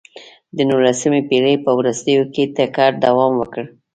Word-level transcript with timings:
د 0.55 0.57
نولسمې 0.69 1.21
پېړۍ 1.29 1.55
په 1.65 1.71
وروستیو 1.79 2.21
کې 2.33 2.43
ټکر 2.55 2.91
دوام 3.05 3.31
وکړ. 3.37 3.63